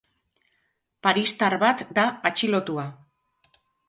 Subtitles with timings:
[1.07, 2.87] Paristar bat da atxilotua.